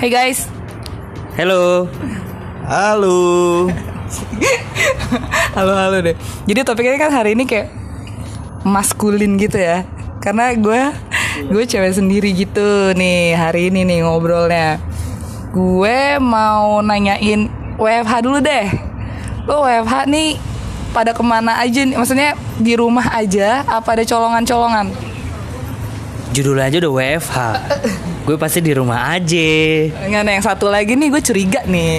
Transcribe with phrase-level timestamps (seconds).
[0.00, 0.48] Hey guys,
[1.36, 1.84] Halo.
[2.64, 3.20] Halo.
[5.60, 6.16] halo halo deh.
[6.48, 7.68] Jadi topiknya kan hari ini kayak
[8.64, 9.84] maskulin gitu ya.
[10.24, 10.96] Karena gue
[11.52, 14.80] gue cewek sendiri gitu nih hari ini nih ngobrolnya.
[15.52, 18.72] Gue mau nanyain WFH dulu deh.
[19.44, 20.40] Lo WFH nih
[20.96, 22.00] pada ke mana aja nih?
[22.00, 24.96] Maksudnya di rumah aja apa ada colongan-colongan?
[26.32, 27.36] Judul aja udah WFH.
[28.30, 29.50] gue pasti di rumah aja.
[30.06, 31.98] Enggak ada yang satu lagi nih gue curiga nih.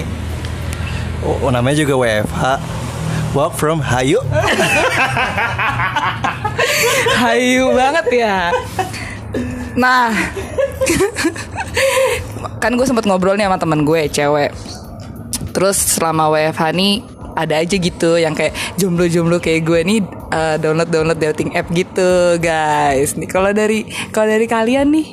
[1.20, 2.42] Oh, namanya juga WFH.
[3.36, 4.16] Work from Hayu.
[7.20, 8.48] Hayu banget ya.
[9.76, 10.08] Nah,
[12.64, 14.56] kan gue sempet ngobrol nih sama temen gue cewek.
[15.52, 17.04] Terus selama WFH nih
[17.36, 19.98] ada aja gitu yang kayak jomblo-jomblo kayak gue nih
[20.32, 23.20] uh, download-download dating app gitu guys.
[23.20, 25.06] Nih kalau dari kalau dari kalian nih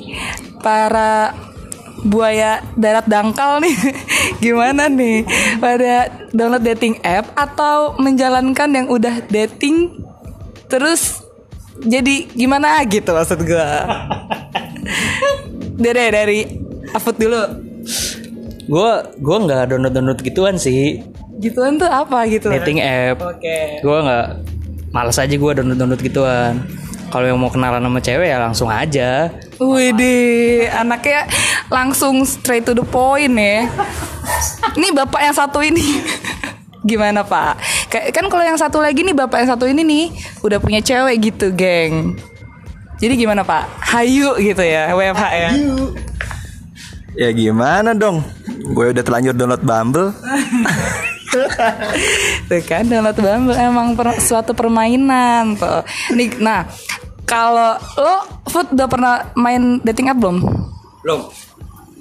[0.61, 1.33] para
[1.99, 3.75] buaya darat dangkal nih
[4.43, 5.27] gimana nih
[5.59, 9.99] pada download dating app atau menjalankan yang udah dating
[10.71, 11.23] terus
[11.79, 13.69] jadi gimana gitu maksud gue
[15.83, 16.39] dari dari
[16.89, 17.41] Afut dulu
[18.69, 21.01] Gue gue nggak download download gituan sih.
[21.39, 23.17] gituan tuh apa gitu Dating app.
[23.17, 24.25] oke Gue nggak
[24.93, 26.53] males aja gue download download gituan.
[27.09, 29.33] Kalau yang mau kenalan sama cewek ya langsung aja.
[29.57, 31.25] Widih, anaknya
[31.67, 33.65] langsung straight to the point ya.
[34.77, 35.81] Ini bapak yang satu ini
[36.89, 37.57] gimana pak?
[37.89, 40.05] Kan kalau yang satu lagi nih bapak yang satu ini nih
[40.45, 42.13] udah punya cewek gitu, geng.
[43.01, 43.65] Jadi gimana pak?
[43.89, 45.49] Hayu gitu ya, WFH ya.
[47.17, 48.21] Ya gimana dong?
[48.69, 50.13] Gue udah terlanjur download Bumble.
[52.49, 55.85] Tuh kan download Bumble emang per- suatu permainan tuh.
[56.13, 56.65] Nih, nah
[57.29, 58.15] kalau lo
[58.49, 60.41] Food udah pernah main dating app belum?
[61.05, 61.29] Belum.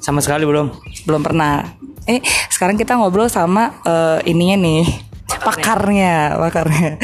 [0.01, 0.73] Sama sekali belum.
[1.05, 1.77] Belum pernah.
[2.09, 4.89] Eh, sekarang kita ngobrol sama eh, ininya nih,
[5.45, 6.97] pakarnya, pakarnya.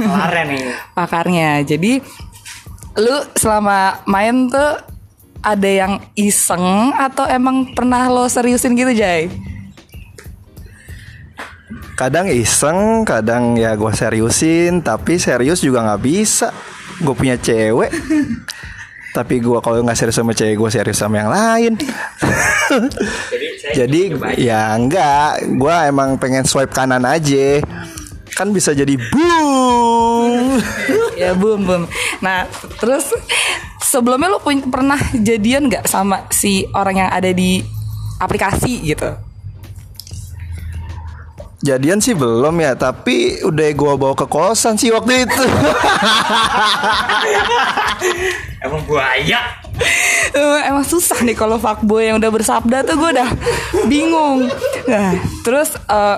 [0.00, 0.64] Kemarin nih.
[0.98, 1.50] pakarnya.
[1.68, 2.00] Jadi
[2.96, 4.80] lu selama main tuh
[5.44, 9.28] ada yang iseng atau emang pernah lo seriusin gitu, Jay?
[12.00, 16.48] Kadang iseng, kadang ya gue seriusin, tapi serius juga nggak bisa.
[17.02, 17.92] Gue punya cewek.
[19.16, 21.72] tapi gue kalau nggak serius sama cewek gue serius sama yang lain.
[23.72, 24.00] jadi
[24.36, 27.64] ya enggak, gue emang pengen swipe kanan aja.
[28.36, 30.60] Kan bisa jadi boom.
[31.20, 31.82] ya boom boom.
[32.20, 32.44] Nah
[32.76, 33.08] terus
[33.80, 37.64] sebelumnya lo punya, pernah jadian nggak sama si orang yang ada di
[38.20, 39.25] aplikasi gitu?
[41.66, 45.42] Jadian sih belum ya, tapi udah gue bawa ke kosan sih waktu itu.
[48.64, 49.40] Emang buaya.
[50.30, 53.30] Eh, emang susah nih kalau fuckboy yang udah bersabda tuh gue udah
[53.90, 54.46] bingung.
[54.88, 56.16] Nah terus eh,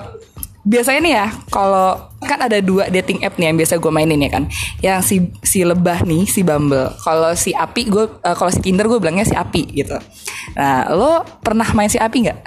[0.69, 4.31] biasanya nih ya kalau kan ada dua dating app nih yang biasa gue mainin ya
[4.31, 4.45] kan.
[4.85, 6.93] Yang si si lebah nih si Bumble.
[7.03, 9.97] Kalau si Api gue eh, kalau si Tinder gue bilangnya si Api gitu.
[10.55, 12.39] Nah lo pernah main si Api nggak?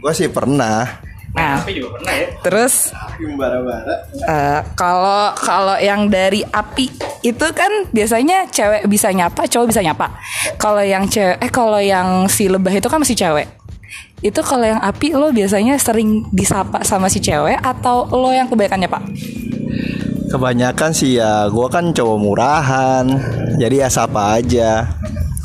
[0.00, 1.13] gue sih pernah.
[1.34, 2.26] Nah juga pernah ya.
[2.46, 2.94] terus
[3.34, 3.94] Bara-bara.
[4.14, 6.86] Eh, kalau kalau yang dari api
[7.26, 10.14] itu kan biasanya cewek bisa nyapa, cowok bisa nyapa.
[10.58, 13.50] Kalau yang cewek eh kalau yang si lebah itu kan masih cewek.
[14.22, 18.88] Itu kalau yang api lo biasanya sering disapa sama si cewek atau lo yang kebanyakannya,
[18.88, 19.02] Pak?
[20.30, 23.06] Kebanyakan sih ya gue kan cowok murahan
[23.54, 24.82] Jadi ya sapa aja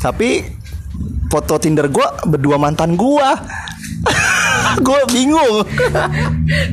[0.02, 0.42] Tapi
[1.30, 3.28] foto Tinder gue berdua mantan gue
[4.86, 5.66] Gue bingung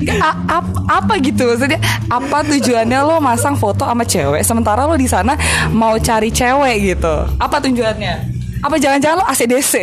[0.02, 1.80] Nggak, a- ap- apa gitu maksudnya?
[2.08, 5.34] Apa tujuannya lo masang foto sama cewek sementara lo di sana
[5.70, 7.16] mau cari cewek gitu?
[7.38, 8.14] Apa tujuannya?
[8.62, 9.74] Apa jangan-jangan lo ACDC?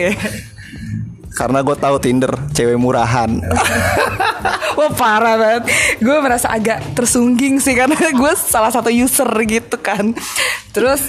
[1.34, 3.26] Karena gue tahu Tinder cewek murahan
[4.78, 5.66] Wah parah banget
[5.98, 10.14] Gue merasa agak tersungging sih Karena gue salah satu user gitu kan
[10.70, 11.02] Terus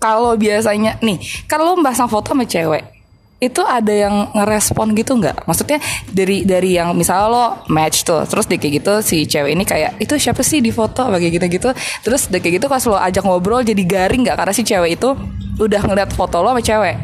[0.00, 2.93] Kalau biasanya Nih Kan lo pasang foto sama cewek
[3.42, 5.44] itu ada yang ngerespon gitu nggak?
[5.44, 5.78] Maksudnya
[6.10, 10.00] dari dari yang misalnya lo match tuh, terus dia kayak gitu si cewek ini kayak
[10.00, 11.68] itu siapa sih di foto kayak gitu gitu,
[12.06, 14.36] terus dia kayak gitu pas lo ajak ngobrol jadi garing nggak?
[14.38, 15.12] Karena si cewek itu
[15.60, 16.96] udah ngeliat foto lo sama cewek.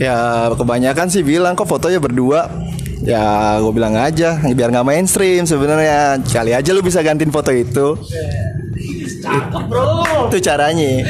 [0.00, 2.50] Ya kebanyakan sih bilang kok fotonya berdua
[3.02, 7.98] Ya gue bilang aja biar nggak mainstream sebenarnya Kali aja lu bisa gantiin foto itu
[9.22, 11.06] Itu caranya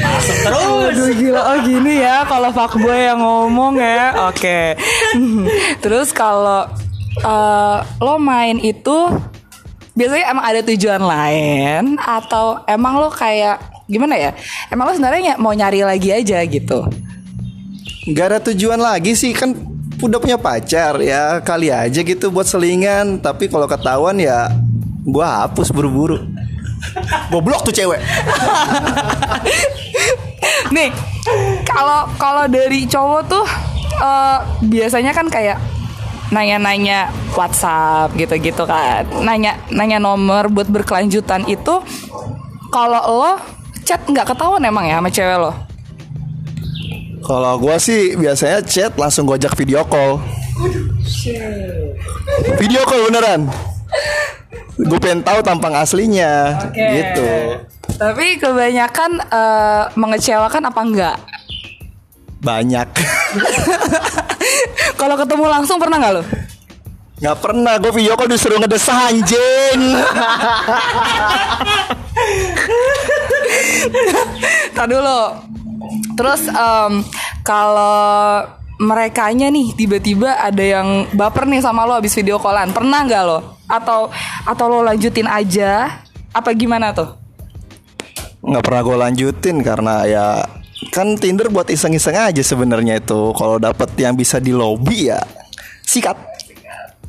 [0.47, 4.29] Aduh gila oh gini ya kalau fuckboy yang ngomong ya.
[4.29, 4.77] Oke.
[5.83, 6.69] Terus kalau
[7.17, 9.09] eh, lo main itu
[9.93, 14.31] biasanya emang ada tujuan lain atau emang lo kayak gimana ya?
[14.69, 16.85] Emang lo sebenarnya ny- mau nyari lagi aja gitu.
[18.09, 19.53] Gak ada tujuan lagi sih kan
[20.03, 24.51] udah punya pacar ya kali aja gitu buat selingan tapi kalau ketahuan ya
[25.07, 26.19] gua hapus buru-buru
[27.31, 27.99] goblok tuh cewek
[30.73, 30.89] Nih,
[31.63, 33.45] kalau kalau dari cowok tuh
[34.01, 34.37] eh,
[34.67, 35.55] biasanya kan kayak
[36.33, 39.05] nanya-nanya WhatsApp gitu-gitu kan.
[39.21, 41.79] Nanya nanya nomor buat berkelanjutan itu
[42.73, 43.33] kalau lo
[43.85, 45.53] chat nggak ketahuan emang ya sama cewek lo?
[47.23, 50.19] kalau gua sih biasanya chat langsung gua ajak video call
[52.59, 53.47] video call beneran
[54.75, 57.29] gue pengen tahu tampang aslinya gitu
[57.93, 61.17] Tapi kebanyakan eh, mengecewakan apa enggak?
[62.39, 62.87] banyak
[64.99, 66.23] Kalau ketemu langsung pernah nggak lo?
[67.15, 69.79] nggak pernah gue video call disuruh ngedesah anjing
[74.73, 75.21] Tadi dulu.
[76.15, 76.93] Terus em,
[77.43, 78.43] kalau
[78.83, 83.57] merekanya nih tiba-tiba ada yang baper nih sama lo abis video callan, pernah nggak lo?
[83.65, 84.11] Atau
[84.43, 86.03] atau lo lanjutin aja?
[86.35, 87.23] Apa gimana tuh?
[88.43, 90.25] nggak pernah gue lanjutin karena ya
[90.91, 95.23] kan Tinder buat iseng-iseng aja sebenarnya itu kalau dapet yang bisa di lobby ya
[95.87, 96.19] sikat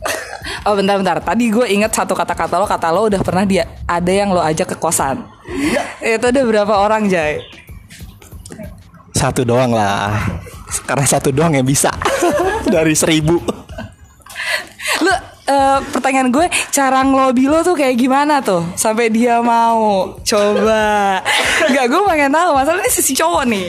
[0.69, 4.33] Oh bentar-bentar, tadi gue inget satu kata-kata lo, kata lo udah pernah dia ada yang
[4.33, 5.21] lo ajak ke kosan.
[6.01, 7.45] Itu ada berapa orang Jay?
[9.25, 10.21] satu doang lah
[10.83, 11.93] karena satu doang yang bisa.
[12.75, 13.39] Dari seribu.
[15.03, 15.13] Lu
[15.47, 18.65] eh, pertanyaan gue cara ngelobi lo tuh kayak gimana tuh?
[18.75, 20.15] Sampai dia mau.
[20.25, 21.21] Coba?
[21.71, 22.51] Gak gue pengen tahu.
[22.57, 23.69] Masalahnya si cowok nih.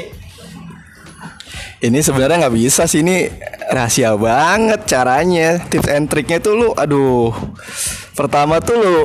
[1.85, 3.05] Ini sebenarnya nggak bisa sih.
[3.05, 3.29] Ini
[3.69, 5.61] rahasia banget caranya.
[5.69, 7.35] Tips and triknya tuh lu aduh.
[8.15, 8.99] Pertama tuh lu.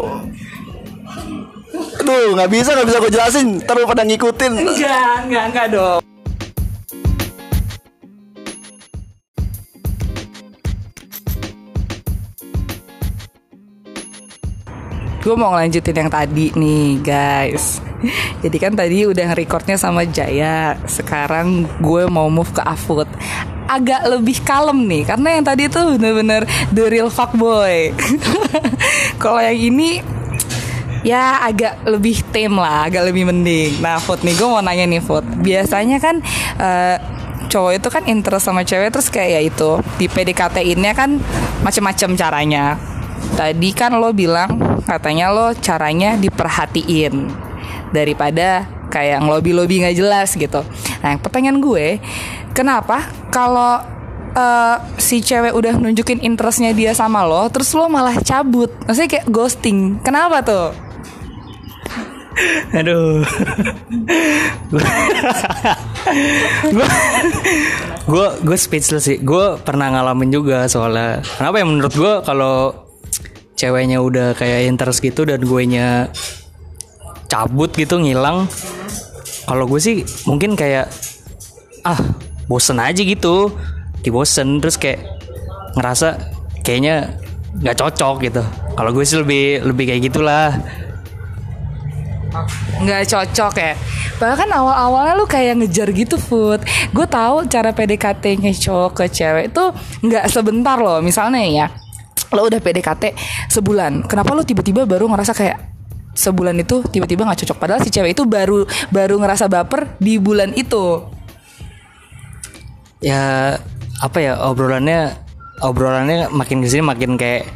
[2.00, 3.48] Aduh nggak bisa nggak bisa gue jelasin.
[3.60, 4.52] Terus pada ngikutin.
[4.56, 6.09] Enggak, enggak, enggak dong.
[15.20, 17.84] Gue mau ngelanjutin yang tadi nih guys
[18.42, 23.04] Jadi kan tadi udah recordnya sama Jaya Sekarang gue mau move ke Afut
[23.68, 27.92] Agak lebih kalem nih Karena yang tadi tuh bener-bener the real fuckboy
[29.22, 30.00] Kalau yang ini
[31.00, 33.80] ya agak lebih tame lah, agak lebih mending.
[33.80, 35.24] Nah, Food nih, gue mau nanya nih, Food.
[35.40, 36.20] Biasanya kan
[36.60, 36.96] eh,
[37.50, 41.18] cowok itu kan interest sama cewek terus kayak ya itu di PDKT-innya kan
[41.64, 42.76] macem-macem caranya.
[43.34, 47.30] Tadi kan lo bilang katanya lo caranya diperhatiin
[47.94, 50.66] daripada kayak ngelobi-lobi nggak jelas gitu.
[51.06, 52.02] Nah, pertanyaan gue,
[52.50, 53.78] kenapa kalau
[54.34, 59.26] eh, si cewek udah nunjukin interestnya dia sama lo, terus lo malah cabut, maksudnya kayak
[59.30, 60.68] ghosting, kenapa tuh?
[62.78, 63.22] Aduh.
[68.08, 69.20] gue gue speechless sih.
[69.20, 71.20] Gue pernah ngalamin juga soalnya.
[71.36, 72.72] Kenapa ya menurut gue kalau
[73.60, 76.08] ceweknya udah kayak interest gitu dan gue nya
[77.28, 78.48] cabut gitu ngilang.
[79.44, 80.88] Kalau gue sih mungkin kayak
[81.84, 82.00] ah
[82.48, 83.52] bosen aja gitu.
[84.00, 85.04] Dibosen terus kayak
[85.76, 86.16] ngerasa
[86.64, 87.20] kayaknya
[87.60, 88.42] nggak cocok gitu.
[88.80, 90.56] Kalau gue sih lebih lebih kayak gitulah.
[92.80, 93.74] nggak cocok ya
[94.20, 96.62] bahkan awal-awalnya lu kayak ngejar gitu food
[96.94, 99.64] gue tahu cara PDKT-nya cowok ke cewek itu
[100.06, 101.66] nggak sebentar loh misalnya ya
[102.30, 103.14] lo udah PDKT
[103.50, 104.06] sebulan.
[104.06, 105.58] Kenapa lu tiba-tiba baru ngerasa kayak
[106.14, 107.58] sebulan itu tiba-tiba nggak cocok?
[107.58, 111.06] Padahal si cewek itu baru baru ngerasa baper di bulan itu.
[113.02, 113.56] Ya
[114.00, 115.16] apa ya obrolannya
[115.60, 117.48] obrolannya makin ke sini makin kayak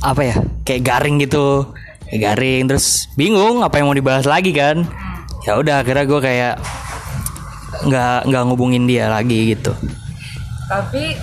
[0.00, 1.68] apa ya kayak garing gitu.
[2.10, 4.82] Kayak garing terus bingung apa yang mau dibahas lagi kan.
[5.46, 6.54] Ya udah akhirnya gue kayak
[7.80, 9.72] nggak nggak ngubungin dia lagi gitu.
[10.70, 11.16] Tapi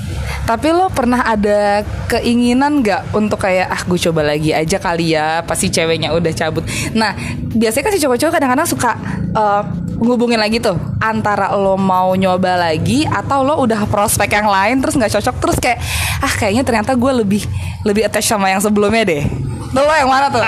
[0.48, 5.44] tapi lo pernah ada keinginan nggak untuk kayak ah gue coba lagi aja kali ya
[5.44, 6.64] pasti ceweknya udah cabut.
[6.96, 7.12] Nah
[7.52, 8.96] biasanya kan si cowok-cowok kadang-kadang suka
[9.36, 9.62] eh,
[10.00, 14.96] ngubungin lagi tuh antara lo mau nyoba lagi atau lo udah prospek yang lain terus
[14.96, 15.84] nggak cocok terus kayak
[16.24, 17.44] ah kayaknya ternyata gue lebih
[17.84, 19.28] lebih attach sama yang sebelumnya deh.
[19.76, 20.48] Tuh lo yang mana tuh?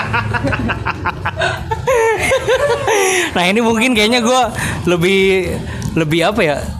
[3.36, 4.42] nah ini mungkin kayaknya gue
[4.88, 5.52] lebih
[5.92, 6.79] lebih apa ya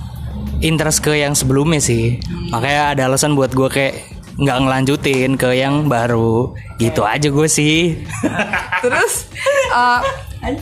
[0.60, 2.20] interest ke yang sebelumnya sih
[2.52, 3.94] makanya ada alasan buat gue kayak
[4.40, 8.00] nggak ngelanjutin ke yang baru gitu aja gue sih
[8.84, 9.28] Terus
[9.76, 10.00] uh,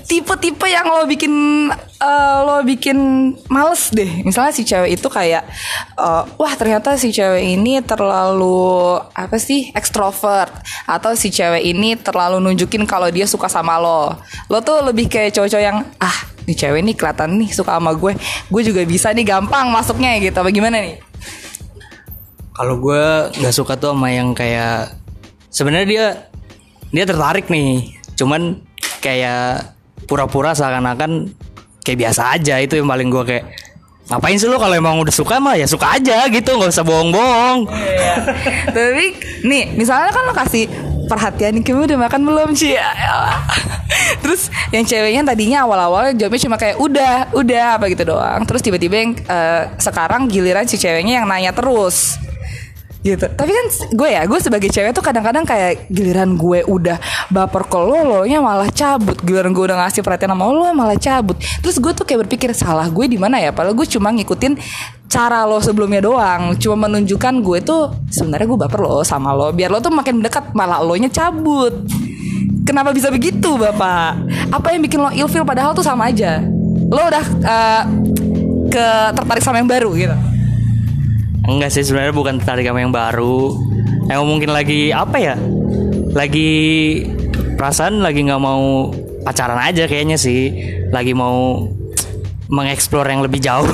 [0.05, 1.33] tipe-tipe yang lo bikin
[2.02, 2.99] uh, lo bikin
[3.47, 4.26] males deh.
[4.26, 5.47] Misalnya si cewek itu kayak
[5.95, 10.50] uh, wah ternyata si cewek ini terlalu apa sih ekstrovert
[10.90, 14.19] atau si cewek ini terlalu nunjukin kalau dia suka sama lo.
[14.50, 18.17] Lo tuh lebih kayak cowok-cowok yang ah nih cewek nih kelihatan nih suka sama gue.
[18.49, 20.40] Gue juga bisa nih gampang masuknya gitu.
[20.40, 20.97] Bagaimana nih?
[22.57, 23.05] Kalau gue
[23.38, 24.97] nggak suka tuh sama yang kayak
[25.52, 26.07] sebenarnya dia
[26.88, 28.64] dia tertarik nih, cuman
[29.05, 29.76] kayak
[30.09, 31.31] pura-pura seakan-akan
[31.85, 33.45] kayak biasa aja itu yang paling gue kayak
[34.09, 37.69] ngapain sih lo kalau emang udah suka mah ya suka aja gitu nggak usah bohong-bohong.
[38.73, 39.05] Tapi
[39.45, 40.64] nih, misalnya kan lo kasih
[41.09, 42.77] perhatian kamu udah makan belum sih?
[44.23, 48.45] Terus yang ceweknya tadinya awal-awal jawabnya cuma kayak udah, udah apa gitu doang.
[48.45, 52.21] Terus tiba-tiba yang eh, sekarang giliran si ceweknya yang nanya terus
[53.03, 53.27] gitu.
[53.31, 56.99] Tapi kan gue ya, gue sebagai cewek tuh kadang-kadang kayak giliran gue udah
[57.31, 59.17] baper ke lo, lo nya malah cabut.
[59.23, 61.38] Giliran gue udah ngasih perhatian sama lo malah cabut.
[61.62, 63.55] Terus gue tuh kayak berpikir salah gue di mana ya?
[63.55, 64.59] Padahal gue cuma ngikutin
[65.09, 66.55] cara lo sebelumnya doang.
[66.61, 69.50] Cuma menunjukkan gue tuh sebenarnya gue baper lo sama lo.
[69.50, 71.75] Biar lo tuh makin dekat malah lo nya cabut.
[72.69, 74.21] Kenapa bisa begitu bapak?
[74.53, 76.45] Apa yang bikin lo ilfil padahal tuh sama aja.
[76.93, 77.83] Lo udah eh,
[78.69, 78.87] ke
[79.17, 80.17] tertarik sama yang baru gitu.
[81.49, 83.57] Enggak sih sebenarnya bukan tertarik sama yang baru.
[84.12, 85.35] Emang mungkin lagi apa ya?
[86.12, 86.50] Lagi
[87.57, 88.93] perasaan lagi nggak mau
[89.25, 90.53] pacaran aja kayaknya sih.
[90.93, 91.65] Lagi mau
[92.49, 93.64] mengeksplor yang lebih jauh.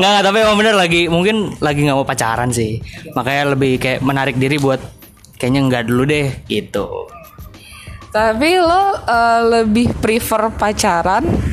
[0.00, 2.80] nggak nggak tapi emang bener lagi mungkin lagi nggak mau pacaran sih.
[3.12, 4.80] Makanya lebih kayak menarik diri buat
[5.36, 7.08] kayaknya nggak dulu deh gitu.
[8.10, 11.49] Tapi lo eh, lebih prefer pacaran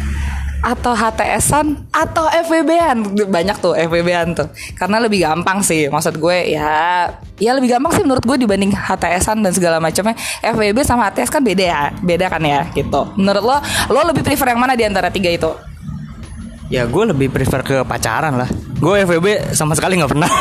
[0.68, 7.08] atau HTSan atau FWB-an banyak tuh FWB-an tuh karena lebih gampang sih maksud gue ya
[7.40, 11.40] ya lebih gampang sih menurut gue dibanding HTSan dan segala macamnya FWB sama HTS kan
[11.40, 13.58] beda ya beda kan ya gitu menurut lo
[13.96, 15.52] lo lebih prefer yang mana di antara tiga itu
[16.68, 18.50] Ya gue lebih prefer ke pacaran lah.
[18.84, 20.28] Gue FWB sama sekali nggak pernah.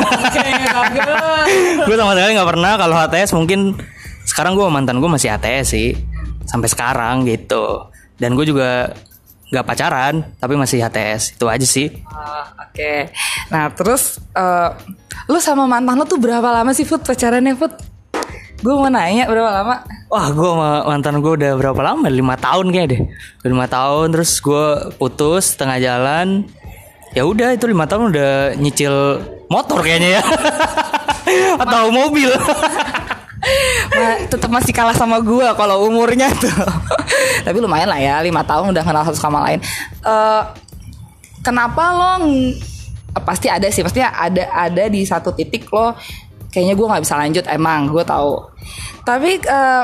[1.87, 2.75] gue sama sekali nggak pernah.
[2.75, 3.79] Kalau HTS mungkin
[4.27, 5.95] sekarang gue mantan gue masih HTS sih
[6.43, 7.87] sampai sekarang gitu.
[8.19, 8.91] Dan gue juga
[9.47, 11.87] nggak pacaran tapi masih HTS itu aja sih.
[12.07, 13.11] Ah, Oke,
[13.47, 14.69] nah terus eh,
[15.27, 17.73] lo sama mantan lo tuh berapa lama sih Food pacarannya Food?
[18.57, 19.85] Gue mau nanya berapa lama?
[20.09, 22.09] Wah gue sama mantan gue udah berapa lama?
[22.09, 23.01] Lima tahun kayak deh.
[23.45, 26.49] Lima tahun terus gue putus tengah jalan.
[27.13, 30.23] Ya udah itu lima tahun udah nyicil motor kayaknya ya.
[31.63, 32.29] Atau mobil.
[34.27, 36.51] Tetap masih kalah sama gua kalau umurnya tuh.
[37.45, 39.59] Tapi lumayan lah ya, lima tahun udah kenal satu sama lain.
[40.03, 40.41] Eh,
[41.45, 45.95] kenapa lo eh, pasti ada sih, pasti ada ada di satu titik lo
[46.51, 48.33] kayaknya gua nggak bisa lanjut emang gue tahu.
[49.03, 49.83] Tapi eh,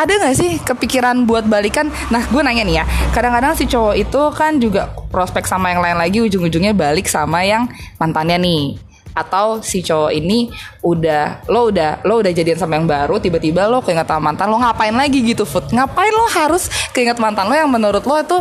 [0.00, 1.92] ada nggak sih kepikiran buat balikan?
[2.08, 2.84] Nah, gue nanya nih ya.
[3.12, 7.68] Kadang-kadang si cowok itu kan juga prospek sama yang lain lagi, ujung-ujungnya balik sama yang
[8.00, 10.50] mantannya nih atau si cowok ini
[10.82, 14.58] udah lo udah lo udah jadian sama yang baru tiba-tiba lo keinget sama mantan lo
[14.62, 18.38] ngapain lagi gitu food ngapain lo harus keinget mantan lo yang menurut lo itu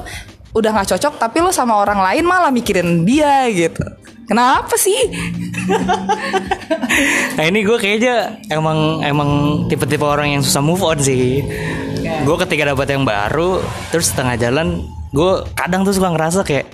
[0.53, 3.85] udah nggak cocok tapi lo sama orang lain malah mikirin dia gitu
[4.29, 4.97] kenapa sih
[7.37, 11.39] Nah ini gue kayaknya emang emang tipe-tipe orang yang susah move on sih.
[12.27, 13.63] Gue ketika dapat yang baru,
[13.95, 14.83] terus setengah jalan,
[15.15, 16.67] gue kadang tuh suka ngerasa kayak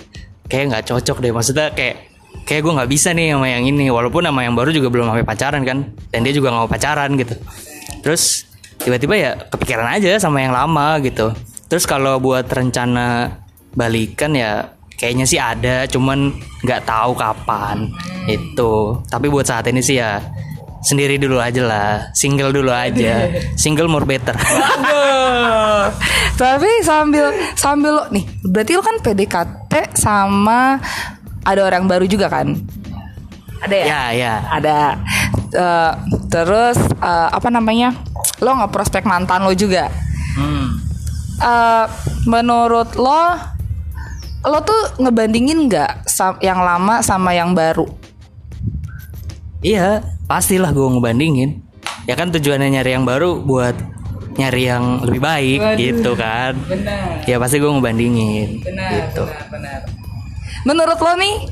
[0.50, 1.30] kayak nggak cocok deh.
[1.30, 3.88] Maksudnya kayak kayak gue nggak bisa nih sama yang ini.
[3.88, 5.78] Walaupun sama yang baru juga belum sampai pacaran kan,
[6.12, 7.34] dan dia juga nggak mau pacaran gitu.
[8.04, 8.44] Terus
[8.82, 11.32] tiba-tiba ya kepikiran aja sama yang lama gitu.
[11.66, 13.40] Terus kalau buat rencana
[13.72, 16.32] balikan ya kayaknya sih ada, cuman
[16.64, 17.88] nggak tahu kapan
[18.28, 19.00] itu.
[19.08, 20.20] Tapi buat saat ini sih ya
[20.86, 23.26] sendiri dulu aja lah, single dulu aja,
[23.62, 24.38] single more better.
[26.36, 30.78] Tapi sambil sambil lo nih berarti lo kan PDKT sama
[31.46, 32.58] ada orang baru juga kan
[33.58, 34.34] ada ya ya ya.
[34.50, 34.78] ada
[35.46, 35.92] Eh,
[36.28, 37.94] terus eh, apa namanya
[38.38, 39.88] lo nggak prospek mantan lo juga
[40.36, 40.68] Hmm.
[41.38, 41.84] Eh,
[42.28, 43.40] menurut lo
[44.44, 46.04] lo tuh ngebandingin nggak
[46.40, 47.88] yang lama sama yang baru
[49.64, 51.64] Iya, pastilah gue ngebandingin.
[52.04, 53.74] Ya kan tujuannya nyari yang baru buat
[54.36, 56.52] nyari yang lebih baik gitu kan.
[56.68, 59.24] benar Ya pasti gue ngebandingin gitu.
[59.48, 59.88] benar
[60.66, 61.46] menurut lo nih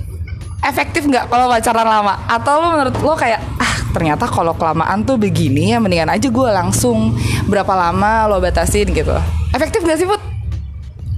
[0.66, 5.14] efektif nggak kalau pacaran lama atau lo menurut lo kayak ah ternyata kalau kelamaan tuh
[5.14, 7.14] begini ya mendingan aja gue langsung
[7.46, 9.14] berapa lama lo batasin gitu
[9.54, 10.34] efektif gak sih Put?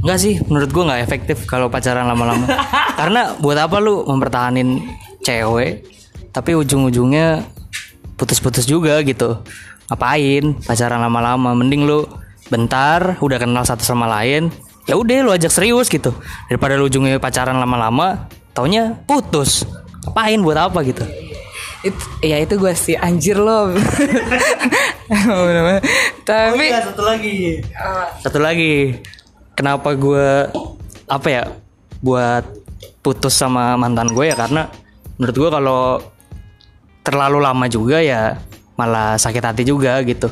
[0.06, 2.46] Enggak sih, menurut gue nggak efektif kalau pacaran lama-lama.
[3.00, 4.86] Karena buat apa lu mempertahanin
[5.18, 5.82] cewek,
[6.30, 7.42] tapi ujung-ujungnya
[8.14, 9.42] putus-putus juga gitu.
[9.90, 11.58] Ngapain pacaran lama-lama?
[11.58, 12.06] Mending lu
[12.46, 14.54] bentar, udah kenal satu sama lain,
[14.86, 16.14] ya udah lu ajak serius gitu.
[16.50, 19.66] Daripada lu ujungnya pacaran lama-lama, taunya putus.
[20.06, 21.04] Ngapain buat apa gitu?
[21.84, 23.70] It, ya itu gue sih anjir lo
[26.26, 27.62] tapi satu lagi.
[28.22, 28.98] Satu lagi.
[29.54, 30.50] Kenapa gue
[31.06, 31.42] apa ya
[32.02, 32.42] buat
[33.06, 34.66] putus sama mantan gue ya karena
[35.16, 35.82] menurut gue kalau
[37.06, 38.42] terlalu lama juga ya
[38.74, 40.26] malah sakit hati juga gitu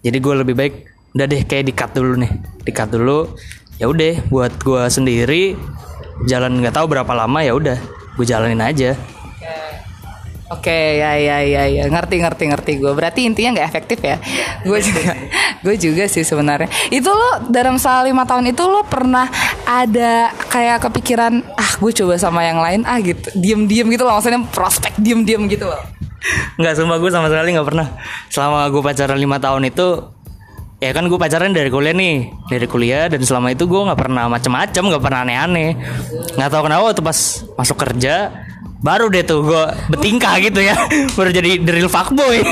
[0.00, 0.74] jadi gue lebih baik
[1.14, 2.32] udah deh kayak di cut dulu nih
[2.64, 3.28] di cut dulu
[3.78, 5.58] ya udah buat gue sendiri
[6.30, 7.78] jalan nggak tahu berapa lama ya udah
[8.14, 8.94] gue jalanin aja.
[10.52, 11.84] Oke ya ya ya ya.
[11.90, 14.22] Ngerti ngerti ngerti gue berarti intinya nggak efektif ya?
[14.62, 15.16] Gue juga
[15.66, 16.70] gue juga sih sebenarnya.
[16.94, 19.26] Itu lo dalam selama lima tahun itu lo pernah
[19.66, 23.34] ada kayak kepikiran ah gue coba sama yang lain ah gitu.
[23.34, 25.82] Diem diem gitu loh maksudnya prospek diem diem gitu loh.
[26.60, 27.88] Nggak sumpah gue sama sekali nggak pernah.
[28.30, 30.13] Selama gue pacaran lima tahun itu
[30.82, 32.30] ya kan gue pacaran dari kuliah nih.
[32.50, 35.70] Dari kuliah dan selama itu gue nggak pernah macem-macem nggak pernah aneh-aneh.
[36.38, 37.18] Nggak tahu kenapa waktu pas
[37.58, 38.14] masuk kerja
[38.84, 40.76] baru deh tuh gue bertingkah gitu ya.
[41.16, 42.44] Baru jadi real fuckboy.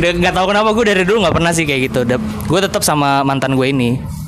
[0.00, 2.00] Nggak tahu kenapa gue dari dulu nggak pernah sih kayak gitu.
[2.48, 4.21] Gue tetap sama mantan gue ini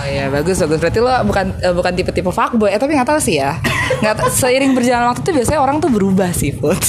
[0.00, 0.80] Oh iya bagus bagus.
[0.80, 2.72] Berarti lo bukan eh, bukan tipe-tipe fuckboy.
[2.72, 3.60] Eh tapi nggak tahu sih ya.
[4.00, 6.80] Nggak seiring berjalan waktu tuh biasanya orang tuh berubah sih Put.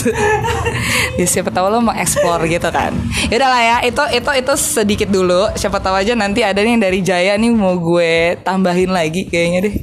[1.20, 2.96] Ya, siapa tahu lo mau explore gitu kan.
[3.28, 5.52] Ya lah ya itu itu itu sedikit dulu.
[5.60, 9.76] Siapa tahu aja nanti ada nih dari Jaya nih mau gue tambahin lagi kayaknya deh.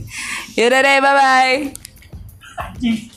[0.56, 3.12] Ya udah deh bye bye